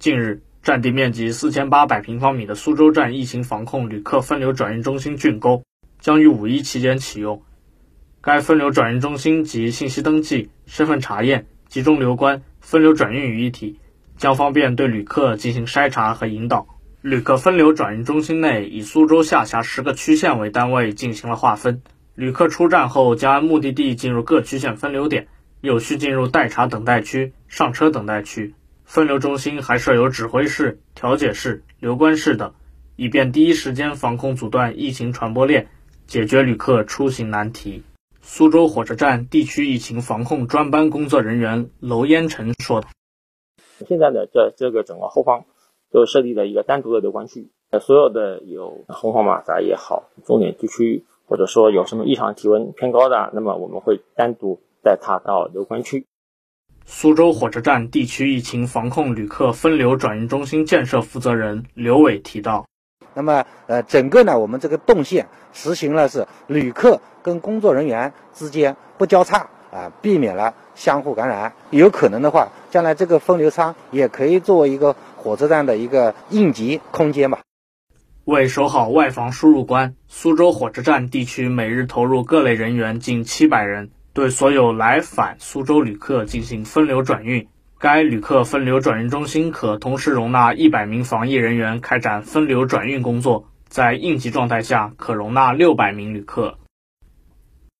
[0.00, 5.62] 近日，占地面积四千八百平方米的苏州站疫情防控旅客分流转运中心竣工，
[6.00, 7.42] 将于五一期间启用。
[8.22, 13.78] 该分流转运中心集信息登记、身份查验、集中留观、分流转运于一体，
[14.16, 16.66] 将方便对旅客进行筛查和引导。
[17.02, 21.82] 旅客分流转运中心内以苏州下辖十个区县为单位进行了划分，
[22.14, 25.28] 旅客出站后将按目的地进入各区县分流点，
[25.60, 28.54] 有序进入待查等待区、上车等待区。
[28.90, 32.52] 分流中心还设有指挥室、调解室、留观室等，
[32.96, 35.68] 以便第一时间防控阻断疫情传播链，
[36.08, 37.84] 解决旅客出行难题。
[38.20, 42.82] 苏州火车站地区疫情防控专班工作人员娄烟成说
[43.86, 45.44] ：“现在的这这个整个后方
[45.92, 47.48] 都设立了一个单独的留观区，
[47.80, 56.06] 所有的有红黄马甲也好，重点地区或者说有什么异常体温偏高的，那么我们会单独带他到留观区。”
[56.86, 62.66] 苏州火车站地区疫情防控旅客分流转运中心建设负责人刘伟提到
[63.14, 71.52] ：“那么，呃，整个呢，我们这个动线实行了是旅客跟工作人员之间不交叉啊，避免了相互感染。
[71.70, 77.40] 有可能的话，将来这个分流舱也可以作为一个火车站的一个应急空间吧。”
[78.24, 83.90] 为守好外防输入关，苏州火车站地区每日投入各类人员近七百人。
[84.12, 87.46] 对所有来返苏州旅客进行分流转运，
[87.78, 96.58] 该旅客分流转运中心可同时容纳一百名防疫人员开展分流转运工作，在应急状态下可容纳六百名旅客。